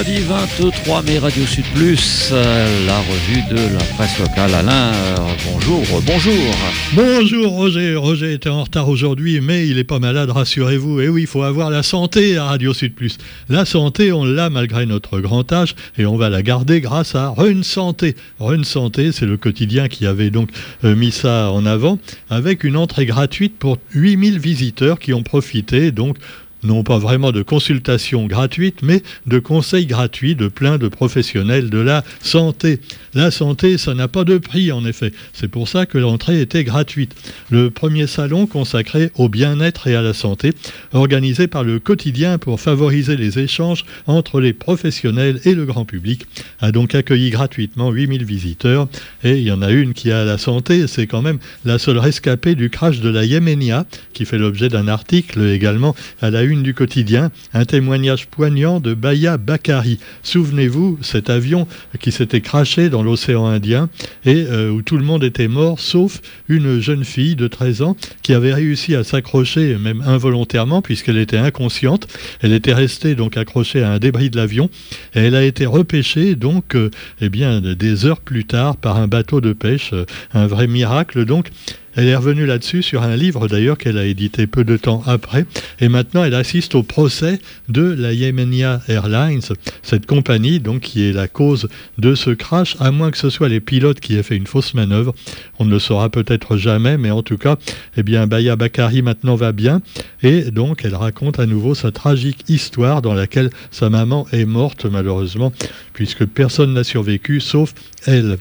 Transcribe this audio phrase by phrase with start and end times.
[0.00, 4.54] lundi 23 mai, Radio Sud Plus, euh, la revue de la presse locale.
[4.54, 5.16] Alain, euh,
[5.52, 6.54] bonjour, bonjour.
[6.94, 11.00] Bonjour Roger, Roger était en retard aujourd'hui, mais il n'est pas malade, rassurez-vous.
[11.02, 13.18] Et oui, il faut avoir la santé à Radio Sud Plus.
[13.50, 17.28] La santé, on l'a malgré notre grand âge, et on va la garder grâce à
[17.28, 18.16] Run Santé.
[18.38, 20.48] Run Santé, c'est le quotidien qui avait donc
[20.82, 21.98] euh, mis ça en avant,
[22.30, 26.16] avec une entrée gratuite pour 8000 visiteurs qui ont profité donc
[26.62, 31.78] non pas vraiment de consultation gratuite, mais de conseils gratuits de plein de professionnels de
[31.78, 32.80] la santé.
[33.14, 35.12] La santé, ça n'a pas de prix, en effet.
[35.32, 37.14] C'est pour ça que l'entrée était gratuite.
[37.50, 40.52] Le premier salon consacré au bien-être et à la santé,
[40.92, 46.26] organisé par le quotidien pour favoriser les échanges entre les professionnels et le grand public,
[46.60, 48.88] a donc accueilli gratuitement 8000 visiteurs.
[49.24, 51.98] Et il y en a une qui a la santé, c'est quand même la seule
[51.98, 56.74] rescapée du crash de la Yéménia, qui fait l'objet d'un article également à la du
[56.74, 60.00] quotidien, un témoignage poignant de Baya Bakari.
[60.24, 61.68] Souvenez-vous, cet avion
[62.00, 63.88] qui s'était craché dans l'océan Indien
[64.24, 67.96] et euh, où tout le monde était mort, sauf une jeune fille de 13 ans
[68.22, 72.08] qui avait réussi à s'accrocher, même involontairement, puisqu'elle était inconsciente.
[72.40, 74.68] Elle était restée donc accrochée à un débris de l'avion
[75.14, 76.90] et elle a été repêchée donc euh,
[77.20, 79.94] eh bien, des heures plus tard par un bateau de pêche.
[80.34, 81.50] Un vrai miracle donc.
[81.96, 85.44] Elle est revenue là-dessus sur un livre d'ailleurs qu'elle a édité peu de temps après.
[85.80, 89.40] Et maintenant, elle assiste au procès de la Yemenia Airlines,
[89.82, 93.48] cette compagnie donc qui est la cause de ce crash, à moins que ce soit
[93.48, 95.14] les pilotes qui aient fait une fausse manœuvre.
[95.58, 97.56] On ne le saura peut-être jamais, mais en tout cas,
[97.96, 99.82] eh bien, Baya Bakari maintenant va bien.
[100.22, 104.86] Et donc, elle raconte à nouveau sa tragique histoire dans laquelle sa maman est morte
[104.86, 105.52] malheureusement,
[105.92, 107.74] puisque personne n'a survécu sauf
[108.06, 108.38] elle.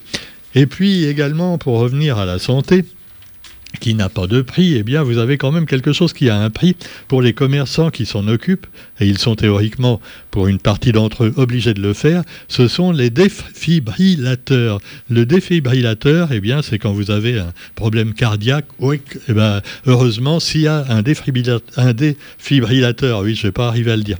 [0.55, 2.83] Et puis également, pour revenir à la santé,
[3.79, 6.37] qui n'a pas de prix, eh bien, vous avez quand même quelque chose qui a
[6.39, 6.75] un prix
[7.07, 8.67] pour les commerçants qui s'en occupent,
[8.99, 12.91] et ils sont théoriquement, pour une partie d'entre eux, obligés de le faire, ce sont
[12.91, 14.79] les défibrillateurs.
[15.09, 20.61] Le défibrillateur, eh bien, c'est quand vous avez un problème cardiaque, eh ben, heureusement, s'il
[20.61, 24.17] y a un défibrillateur, un défibrillateur, oui, je vais pas arriver à le dire,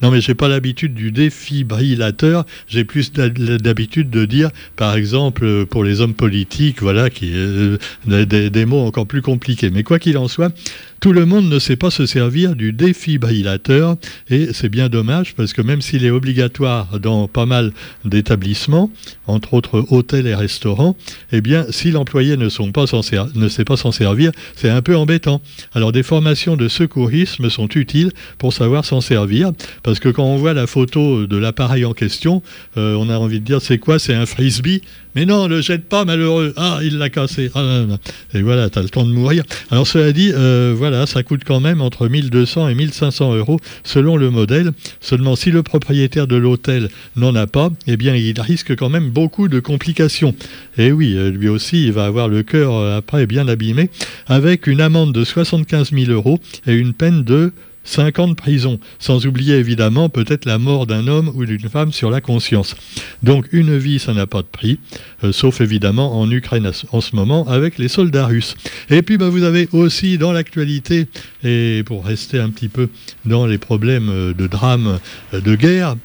[0.00, 2.44] non, mais j'ai pas l'habitude du défibrillateur.
[2.66, 8.64] J'ai plus d'habitude de dire, par exemple, pour les hommes politiques, voilà, qui euh, des,
[8.64, 9.70] mots encore plus compliqués.
[9.70, 10.52] Mais quoi qu'il en soit,
[11.02, 13.96] tout le monde ne sait pas se servir du défibrillateur
[14.30, 17.72] et c'est bien dommage parce que même s'il est obligatoire dans pas mal
[18.04, 18.88] d'établissements,
[19.26, 20.96] entre autres hôtels et restaurants,
[21.32, 25.42] eh bien si l'employé ne, ne sait pas s'en servir, c'est un peu embêtant.
[25.74, 29.50] Alors des formations de secourisme sont utiles pour savoir s'en servir
[29.82, 32.44] parce que quand on voit la photo de l'appareil en question,
[32.76, 34.82] euh, on a envie de dire c'est quoi C'est un frisbee?
[35.14, 36.54] Mais non, le jette pas, malheureux.
[36.56, 37.50] Ah, il l'a cassé.
[37.54, 37.84] Ah,
[38.32, 39.44] et voilà, tu as le temps de mourir.
[39.70, 44.16] Alors, cela dit, euh, voilà, ça coûte quand même entre 1200 et 1500 euros selon
[44.16, 44.72] le modèle.
[45.00, 49.10] Seulement, si le propriétaire de l'hôtel n'en a pas, eh bien, il risque quand même
[49.10, 50.34] beaucoup de complications.
[50.78, 53.90] Et oui, euh, lui aussi, il va avoir le cœur euh, après bien abîmé,
[54.26, 57.52] avec une amende de 75 000 euros et une peine de
[57.84, 61.92] 5 ans de prison, sans oublier évidemment peut-être la mort d'un homme ou d'une femme
[61.92, 62.74] sur la conscience.
[63.22, 64.78] Donc une vie, ça n'a pas de prix,
[65.24, 68.54] euh, sauf évidemment en Ukraine en ce moment avec les soldats russes.
[68.90, 71.06] Et puis bah, vous avez aussi dans l'actualité,
[71.44, 72.88] et pour rester un petit peu
[73.24, 74.98] dans les problèmes euh, de drame
[75.34, 75.96] euh, de guerre,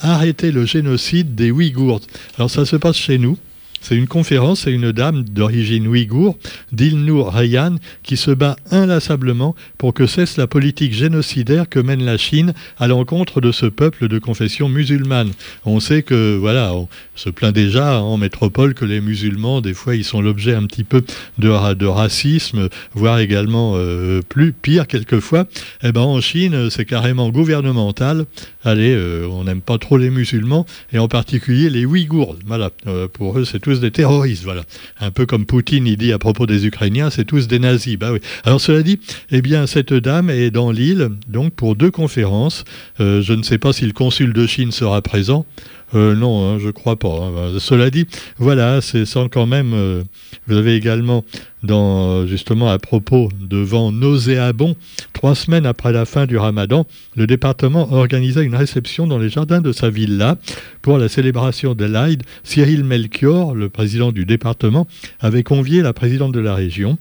[0.00, 2.00] arrêter le génocide des Ouïghours.
[2.36, 3.38] Alors ça se passe chez nous,
[3.80, 6.36] c'est une conférence et une dame d'origine ouïghour,
[6.72, 12.18] Dilnour Rayan, qui se bat inlassablement pour que cesse la politique génocidaire que mène la
[12.18, 15.30] Chine à l'encontre de ce peuple de confession musulmane.
[15.64, 19.96] On sait que, voilà, on se plaint déjà en métropole que les musulmans, des fois,
[19.96, 21.02] ils sont l'objet un petit peu
[21.38, 25.46] de, de racisme, voire également euh, plus pire quelquefois.
[25.82, 28.26] Eh ben, en Chine, c'est carrément gouvernemental.
[28.64, 32.36] Allez, euh, on n'aime pas trop les musulmans, et en particulier les Ouïghours.
[32.46, 34.62] Voilà, euh, pour eux, c'est tout des terroristes, voilà.
[34.98, 37.96] Un peu comme Poutine, il dit à propos des Ukrainiens, c'est tous des nazis.
[37.96, 38.18] Bah oui.
[38.42, 38.98] Alors cela dit,
[39.30, 42.64] eh bien, cette dame est dans l'île, donc pour deux conférences.
[42.98, 45.46] Euh, je ne sais pas si le consul de Chine sera présent.
[45.94, 47.08] Euh, non, hein, je crois pas.
[47.08, 47.58] Hein.
[47.58, 48.06] Cela dit,
[48.38, 49.72] voilà, c'est sans quand même.
[49.74, 50.02] Euh,
[50.46, 51.24] vous avez également,
[51.68, 54.76] euh, justement, à propos de vent nauséabond,
[55.12, 59.60] trois semaines après la fin du ramadan, le département organisait une réception dans les jardins
[59.60, 60.36] de sa villa
[60.82, 62.22] pour la célébration de l'Aïd.
[62.44, 64.86] Cyril Melchior, le président du département,
[65.20, 66.98] avait convié la présidente de la région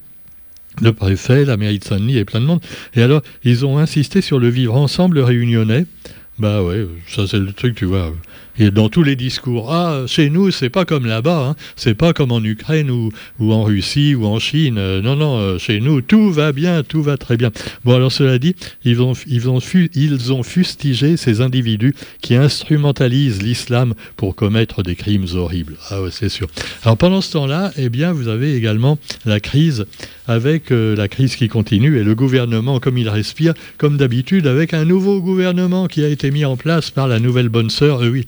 [0.82, 2.62] le préfet, la mairie de Saint-Denis et plein de monde.
[2.94, 5.86] Et alors, ils ont insisté sur le vivre ensemble réunionnais.
[6.38, 8.14] Bah ouais, ça c'est le truc, tu vois
[8.60, 11.56] Et dans tous les discours, ah, chez nous, c'est pas comme là-bas, hein.
[11.78, 13.10] c'est pas comme en Ukraine ou,
[13.40, 14.78] ou, en Russie ou en Chine.
[14.78, 17.52] Euh, non, non, euh, chez nous, tout va bien, tout va très bien.
[17.86, 19.60] Bon, alors cela dit, ils ont, ils ont,
[19.96, 25.78] ils ont fustigé ces individus qui instrumentalisent l'islam pour commettre des crimes horribles.
[25.90, 26.48] Ah ouais, c'est sûr.
[26.84, 29.86] Alors pendant ce temps-là, eh bien, vous avez également la crise
[30.30, 34.76] avec euh, la crise qui continue et le gouvernement comme il respire, comme d'habitude, avec
[34.76, 38.04] un nouveau gouvernement qui a été mis en place par la nouvelle bonne sœur.
[38.04, 38.28] Euh, oui,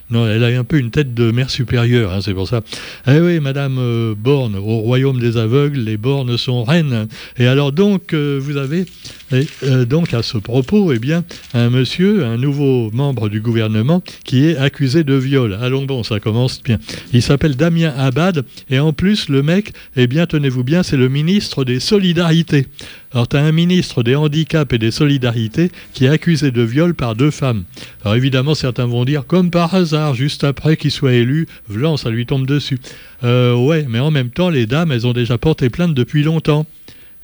[0.11, 2.61] non, elle a un peu une tête de mère supérieure, hein, c'est pour ça.
[3.07, 7.07] Eh oui, Madame euh, Borne, au royaume des aveugles, les bornes sont reines.
[7.37, 8.85] Et alors donc, euh, vous avez,
[9.31, 11.23] euh, donc à ce propos, eh bien,
[11.53, 15.57] un monsieur, un nouveau membre du gouvernement, qui est accusé de viol.
[15.61, 16.77] Allons bon, ça commence bien.
[17.13, 21.07] Il s'appelle Damien Abad, et en plus, le mec, eh bien, tenez-vous bien, c'est le
[21.07, 22.67] ministre des Solidarités.
[23.13, 26.95] Alors, tu as un ministre des Handicaps et des Solidarités qui est accusé de viol
[26.95, 27.65] par deux femmes.
[28.03, 32.09] Alors, évidemment, certains vont dire, comme par hasard, juste après qu'il soit élu, Vlan, ça
[32.09, 32.79] lui tombe dessus.
[33.23, 36.65] Euh, ouais, mais en même temps, les dames, elles ont déjà porté plainte depuis longtemps.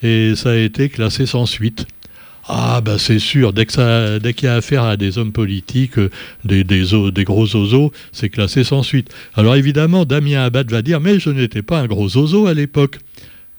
[0.04, 1.88] Et ça a été classé sans suite.
[2.50, 6.10] Ah, ben c'est sûr, dès qu'il y a affaire à des hommes politiques, euh,
[6.46, 9.10] des, des, gros oiseaux, c'est classé sans suite.
[9.36, 13.00] Alors évidemment, Damien Abad va dire, mais je n'étais pas un gros oiseau à l'époque.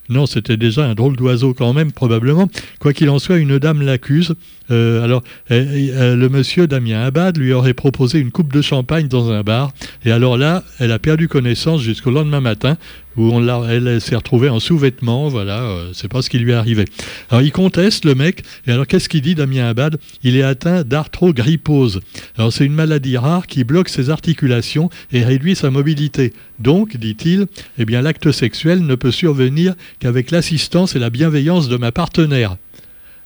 [0.08, 2.48] Non, c'était déjà un drôle d'oiseau quand même, probablement.
[2.80, 4.34] Quoi qu'il en soit, une dame l'accuse.
[4.70, 9.42] Euh, alors, le monsieur Damien Abad lui aurait proposé une coupe de champagne dans un
[9.42, 9.72] bar.
[10.04, 12.76] Et alors là, elle a perdu connaissance jusqu'au lendemain matin
[13.18, 13.38] où
[13.68, 16.84] elle s'est retrouvée en sous-vêtements, voilà, euh, c'est pas ce qui lui est arrivé.
[17.30, 19.98] Alors il conteste le mec, et alors qu'est-ce qu'il dit Damien Abad?
[20.22, 22.00] Il est atteint d'arthrogrypose.
[22.36, 26.32] Alors c'est une maladie rare qui bloque ses articulations et réduit sa mobilité.
[26.58, 27.46] Donc, dit-il,
[27.78, 32.56] eh bien l'acte sexuel ne peut survenir qu'avec l'assistance et la bienveillance de ma partenaire.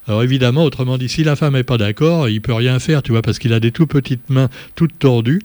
[0.09, 3.13] Alors évidemment, autrement dit, si la femme n'est pas d'accord, il peut rien faire, tu
[3.13, 5.41] vois, parce qu'il a des tout petites mains toutes tordues.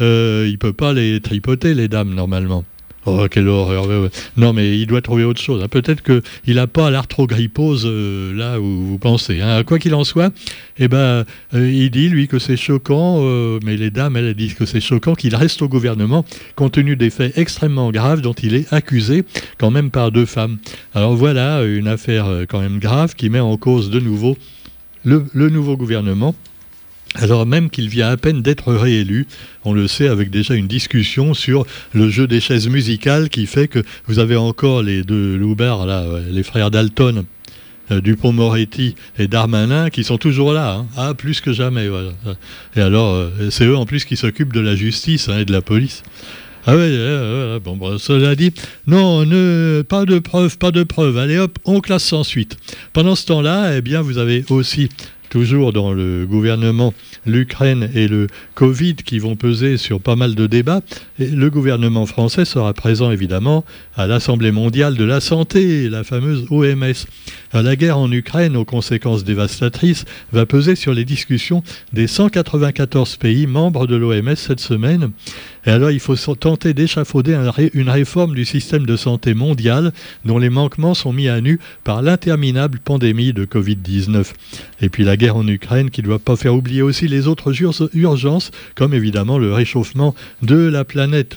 [0.00, 2.64] Euh, il peut pas les tripoter, les dames, normalement.
[3.06, 4.10] Oh, quelle horreur.
[4.36, 5.62] Non, mais il doit trouver autre chose.
[5.62, 5.68] Hein.
[5.68, 9.40] Peut-être qu'il n'a pas l'arthrogrypose euh, là où vous pensez.
[9.40, 9.64] Hein.
[9.64, 10.34] Quoi qu'il en soit,
[10.78, 11.24] eh ben,
[11.54, 14.82] euh, il dit, lui, que c'est choquant, euh, mais les dames, elles, disent que c'est
[14.82, 16.26] choquant qu'il reste au gouvernement,
[16.56, 19.24] compte tenu des faits extrêmement graves dont il est accusé,
[19.56, 20.58] quand même par deux femmes.
[20.94, 24.36] Alors voilà, une affaire quand même grave qui met en cause de nouveau
[25.04, 26.34] le nouveau gouvernement
[27.16, 29.26] alors même qu'il vient à peine d'être réélu,
[29.64, 33.66] on le sait avec déjà une discussion sur le jeu des chaises musicales qui fait
[33.66, 37.24] que vous avez encore les deux loupards, là, les frères Dalton,
[37.90, 40.86] euh, Dupont-Moretti et Darmanin qui sont toujours là, hein.
[40.96, 41.88] ah, plus que jamais.
[42.76, 45.52] Et alors, euh, c'est eux en plus qui s'occupent de la justice hein, et de
[45.52, 46.04] la police.
[46.66, 46.94] Ah oui,
[47.64, 48.52] bon, cela dit,
[48.86, 49.24] non,
[49.84, 51.16] pas de preuves, pas de preuves.
[51.16, 52.58] Allez hop, on classe sans suite.
[52.92, 54.90] Pendant ce temps-là, eh bien, vous avez aussi
[55.30, 56.92] toujours dans le gouvernement,
[57.24, 60.82] l'Ukraine et le Covid qui vont peser sur pas mal de débats.
[61.18, 63.64] Le gouvernement français sera présent évidemment
[63.96, 67.06] à l'Assemblée mondiale de la santé, la fameuse OMS.
[67.52, 71.62] La guerre en Ukraine, aux conséquences dévastatrices, va peser sur les discussions
[71.92, 75.10] des 194 pays membres de l'OMS cette semaine.
[75.66, 77.36] Et alors, il faut tenter d'échafauder
[77.74, 79.92] une réforme du système de santé mondial
[80.24, 84.32] dont les manquements sont mis à nu par l'interminable pandémie de Covid-19.
[84.80, 87.52] Et puis la guerre en Ukraine qui ne doit pas faire oublier aussi les autres
[87.94, 91.36] urgences, comme évidemment le réchauffement de la planète.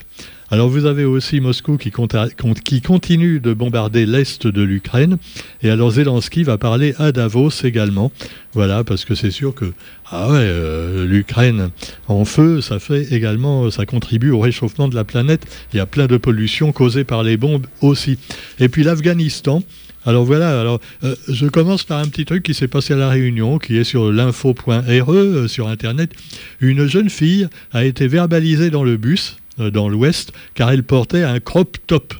[0.53, 5.17] Alors vous avez aussi Moscou qui, continue de bombarder l'est de l'Ukraine.
[5.63, 8.11] Et alors Zelensky va parler à Davos également.
[8.53, 9.73] Voilà, parce que c'est sûr que
[10.11, 11.71] ah euh, l'Ukraine
[12.07, 15.41] en feu, ça fait également, ça contribue au réchauffement de la planète.
[15.73, 18.19] Il y a plein de pollutions causées par les bombes aussi.
[18.59, 19.63] Et puis l'Afghanistan.
[20.05, 23.09] Alors voilà, alors euh, je commence par un petit truc qui s'est passé à la
[23.09, 26.11] Réunion, qui est sur l'info.re euh, sur internet.
[26.59, 31.23] Une jeune fille a été verbalisée dans le bus euh, dans l'Ouest, car elle portait
[31.23, 32.13] un crop top.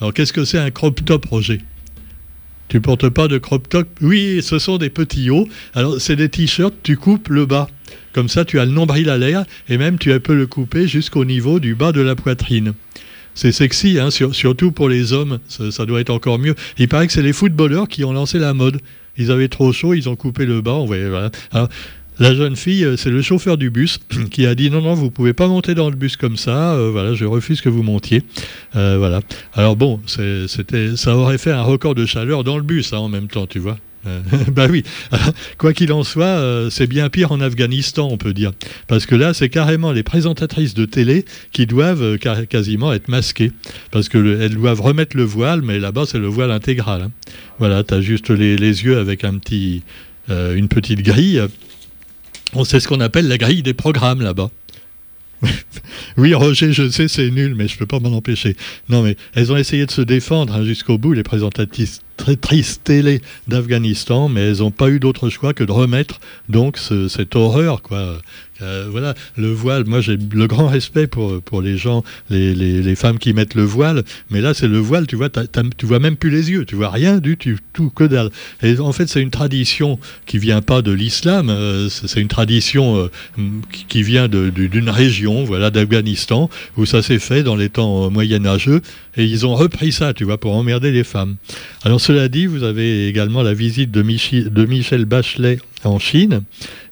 [0.00, 1.60] Alors qu'est-ce que c'est un crop top, Roger?
[2.68, 3.88] Tu portes pas de crop top?
[4.00, 5.48] Oui, ce sont des petits hauts.
[5.74, 7.68] Alors c'est des t-shirts, tu coupes le bas.
[8.12, 11.24] Comme ça, tu as le nombril à l'air et même tu peux le couper jusqu'au
[11.24, 12.72] niveau du bas de la poitrine.
[13.34, 16.54] C'est sexy, hein, surtout pour les hommes, ça, doit être encore mieux.
[16.78, 18.80] Il paraît que c'est les footballeurs qui ont lancé la mode.
[19.16, 20.74] Ils avaient trop chaud, ils ont coupé le bas.
[20.74, 21.68] On.
[22.20, 23.98] La jeune fille, euh, c'est le chauffeur du bus
[24.30, 26.74] qui a dit non, non, vous pouvez pas monter dans le bus comme ça.
[26.74, 28.22] Euh, voilà, je refuse que vous montiez.
[28.76, 29.20] Euh, voilà.
[29.54, 33.08] Alors bon, c'était, ça aurait fait un record de chaleur dans le bus hein, en
[33.08, 33.78] même temps, tu vois.
[34.52, 34.84] bah oui,
[35.56, 38.52] quoi qu'il en soit, c'est bien pire en Afghanistan, on peut dire.
[38.86, 43.50] Parce que là, c'est carrément les présentatrices de télé qui doivent quasiment être masquées.
[43.90, 47.00] Parce qu'elles doivent remettre le voile, mais là-bas, c'est le voile intégral.
[47.00, 47.10] Hein.
[47.58, 49.82] Voilà, tu as juste les, yeux avec un petit,
[50.28, 51.42] une petite grille
[52.62, 54.50] c'est ce qu'on appelle la grille des programmes là-bas.
[56.16, 58.56] oui, Roger, je sais, c'est nul, mais je ne peux pas m'en empêcher.
[58.88, 62.82] Non, mais elles ont essayé de se défendre hein, jusqu'au bout, les présentatrices très triste
[62.84, 67.82] télé d'Afghanistan, mais elles n'ont pas eu d'autre choix que de remettre donc cette horreur,
[67.82, 68.20] quoi.
[68.64, 72.94] Euh, voilà, le voile, moi j'ai le grand respect pour, pour les gens, les, les,
[72.94, 76.16] femmes qui mettent le voile, mais là c'est le voile, tu vois, tu vois même
[76.16, 78.30] plus les yeux, tu vois rien du tout, tout que dalle.
[78.62, 82.96] Et en fait c'est une tradition qui vient pas de l'islam, euh, c'est une tradition
[82.96, 83.10] euh,
[83.88, 88.80] qui vient d'une région, voilà, d'Afghanistan, où ça s'est fait dans les temps moyenâgeux,
[89.16, 91.36] et ils ont repris ça, tu vois, pour emmerder les femmes.
[91.84, 96.42] Alors cela dit, vous avez également la visite de, de Michel Bachelet en Chine,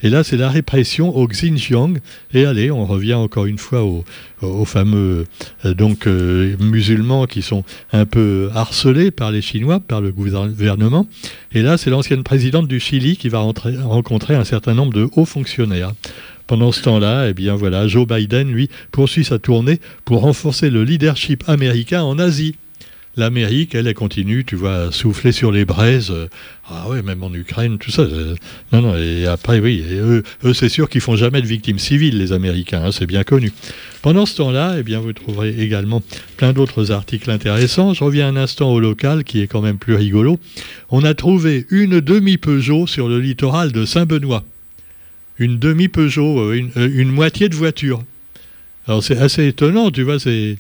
[0.03, 1.95] et là c'est la répression au Xinjiang.
[2.35, 5.27] Et allez, on revient encore une fois aux, fameux
[5.65, 11.07] euh, donc euh, musulmans qui sont un peu harcelés par les Chinois, par le gouvernement.
[11.53, 15.25] Et là, c'est l'ancienne présidente du Chili qui va rencontrer un certain nombre de hauts
[15.25, 15.93] fonctionnaires.
[16.47, 20.85] Pendant ce temps-là, eh bien voilà, Joe Biden, lui, poursuit sa tournée pour renforcer le
[20.85, 22.57] leadership américain en Asie.
[23.17, 26.13] L'Amérique, elle, elle continue, tu vois, à souffler sur les braises.
[26.69, 28.03] Ah ouais, même en Ukraine, tout ça.
[28.03, 28.35] Euh,
[28.73, 30.23] non, non, et après, oui, eux,
[30.55, 33.53] c'est sûr qu'ils font jamais de victimes civiles, les Américains, hein, c'est bien connu.
[34.01, 36.03] Pendant ce temps-là, eh bien, vous trouverez également
[36.37, 37.93] plein d'autres articles intéressants.
[37.93, 40.39] Je reviens un instant au local, qui est quand même plus rigolo.
[40.89, 44.45] On a trouvé une demi-Peugeot sur le littoral de Saint-Benoît
[45.39, 48.03] une demi-Peugeot, euh, euh, une, moitié de voiture.
[48.87, 50.57] Alors c'est assez étonnant, tu vois, c'est.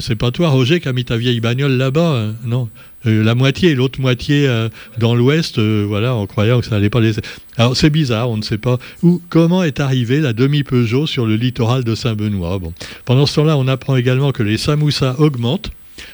[0.00, 2.68] C'est pas toi, Roger, qui a mis ta vieille bagnole là-bas, hein, non
[3.06, 4.46] euh, La moitié, l'autre moitié
[4.98, 7.22] dans l'ouest, voilà, en croyant que ça n'allait pas laisser.
[7.56, 11.36] Alors c'est bizarre, on ne sait pas où, comment est arrivée la demi-Peugeot sur le
[11.36, 12.60] littoral de Saint-Benoît.
[13.04, 15.70] Pendant ce temps-là, on apprend également que les samoussas augmentent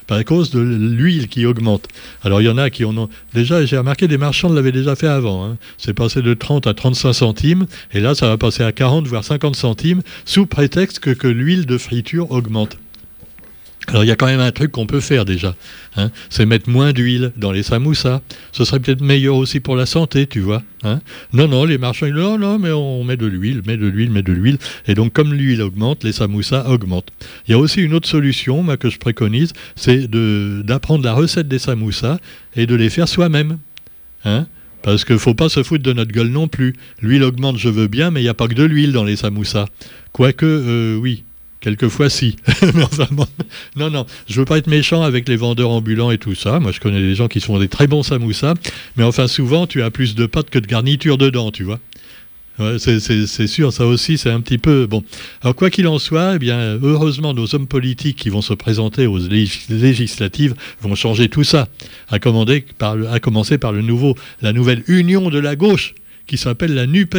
[0.06, 1.88] par cause de l'huile qui augmente.
[2.22, 4.96] Alors il y en a qui en ont déjà, j'ai remarqué, des marchands l'avaient déjà
[4.96, 5.44] fait avant.
[5.44, 5.56] Hein.
[5.78, 9.24] C'est passé de 30 à 35 centimes, et là ça va passer à 40 voire
[9.24, 12.76] 50 centimes, sous prétexte que l'huile de friture augmente.
[13.88, 15.54] Alors il y a quand même un truc qu'on peut faire déjà,
[15.96, 18.22] hein, c'est mettre moins d'huile dans les samoussas.
[18.52, 20.62] Ce serait peut-être meilleur aussi pour la santé, tu vois.
[20.84, 21.00] Hein.
[21.32, 24.22] Non, non, les marchands, non, non, mais on met de l'huile, met de l'huile, met
[24.22, 24.58] de l'huile.
[24.86, 27.10] Et donc comme l'huile augmente, les samoussas augmentent.
[27.46, 31.58] Il y a aussi une autre solution que je préconise, c'est d'apprendre la recette des
[31.58, 32.18] samoussas
[32.56, 33.58] et de les faire soi-même.
[34.24, 34.46] Hein
[34.84, 36.74] parce qu'il ne faut pas se foutre de notre gueule non plus.
[37.00, 39.16] L'huile augmente, je veux bien, mais il n'y a pas que de l'huile dans les
[39.16, 39.64] samoussas.
[40.12, 41.24] Quoique, euh, oui,
[41.64, 42.36] Quelquefois, si.
[43.76, 46.60] non, non, je veux pas être méchant avec les vendeurs ambulants et tout ça.
[46.60, 48.52] Moi, je connais des gens qui font des très bons samoussas.
[48.98, 51.80] Mais enfin, souvent, tu as plus de pâtes que de garniture dedans, tu vois.
[52.76, 55.02] c'est sûr, ça aussi, c'est un petit peu bon.
[55.40, 59.06] Alors quoi qu'il en soit, eh bien, heureusement, nos hommes politiques qui vont se présenter
[59.06, 61.68] aux législatives vont changer tout ça.
[62.10, 65.94] À commencer par le nouveau, la nouvelle union de la gauche
[66.26, 67.16] qui s'appelle la Nupes.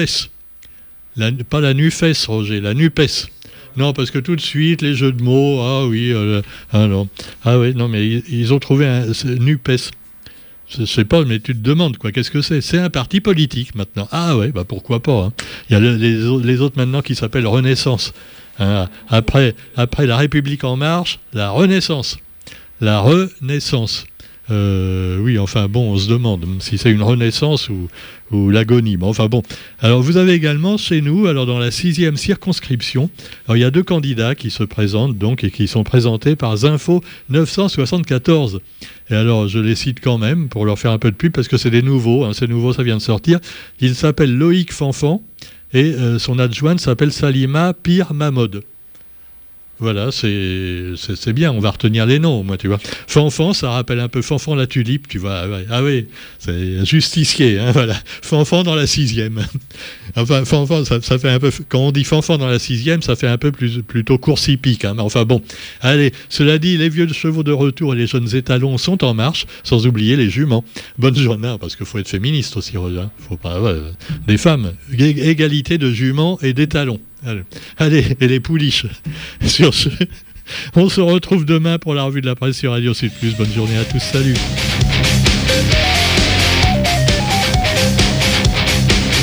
[1.50, 3.32] pas la Nufes, Roger, la Nupes.
[3.78, 6.42] Non, parce que tout de suite, les jeux de mots, ah oui, euh,
[6.72, 7.08] ah non,
[7.44, 9.92] ah oui, non, mais ils, ont trouvé un NUPES.
[10.68, 12.62] Je sais pas, mais tu te demandes quoi, qu'est-ce que c'est?
[12.62, 14.08] C'est un parti politique maintenant.
[14.12, 15.26] Ah ouais, bah pourquoi pas.
[15.26, 15.34] Hein.
[15.70, 18.14] Il y a les, autres maintenant qui s'appellent Renaissance.
[18.58, 18.88] Hein.
[19.10, 22.18] après, après la République en marche, la Renaissance.
[22.82, 24.06] La Renaissance.
[24.52, 27.88] Euh, oui, enfin bon, on se demande si c'est une renaissance ou,
[28.50, 28.98] l'agonie.
[29.02, 29.44] enfin bon.
[29.80, 33.10] Alors vous avez également chez nous, alors dans la sixième circonscription,
[33.48, 36.58] alors il y a deux candidats qui se présentent donc et qui sont présentés par
[36.58, 38.60] Zinfo 974.
[39.10, 41.48] Et alors je les cite quand même pour leur faire un peu de pub parce
[41.48, 43.40] que c'est des nouveaux, hein, c'est nouveau, ça vient de sortir.
[43.80, 45.22] Il s'appelle Loïc Fanfan
[45.74, 48.64] et euh, son adjointe s'appelle Salima Pir Mahmoud.
[49.80, 52.80] Voilà, c'est bien, on va retenir les noms, moi, tu vois.
[53.08, 55.44] Fanfan, ça rappelle un peu Fanfan la tulipe, tu vois.
[55.70, 56.08] Ah oui,
[56.40, 57.96] c'est justicier, hein, voilà.
[58.22, 59.46] Fanfan dans la sixième.
[60.18, 61.52] Enfin, Fanfan, ça, fait un peu.
[61.68, 64.86] Quand on dit Fanfan dans la sixième, ça fait un peu plus, plutôt course hippique.
[64.86, 65.42] Hein, mais enfin bon.
[65.82, 69.46] Allez, cela dit, les vieux chevaux de retour et les jeunes étalons sont en marche,
[69.64, 70.64] sans oublier les juments.
[70.98, 73.08] Bonne journée, hein, parce qu'il faut être féministe aussi, Roger.
[73.18, 73.60] Faut pas.
[74.26, 74.72] des femmes.
[74.98, 77.02] Égalité de juments et d'étalons.
[77.78, 78.86] Allez, et les pouliches.
[80.76, 83.36] On se retrouve demain pour la revue de la presse sur Radio Sud Plus.
[83.36, 84.00] Bonne journée à tous.
[84.00, 84.36] Salut.